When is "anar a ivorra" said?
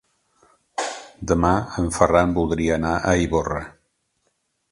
2.79-3.63